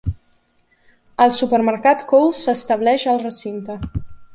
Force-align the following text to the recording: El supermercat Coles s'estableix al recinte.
El 1.25 1.35
supermercat 1.41 2.03
Coles 2.15 2.43
s'estableix 2.49 3.09
al 3.15 3.25
recinte. 3.31 3.81